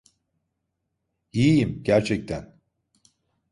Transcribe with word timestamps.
İyiyim, 1.31 1.83
gerçekten. 1.83 2.59